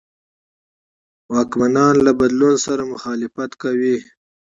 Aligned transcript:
واکمنان 1.33 1.95
له 2.05 2.11
بدلون 2.19 2.55
سره 2.65 2.83
مخالفت 2.93 3.51
کاوه. 3.61 3.97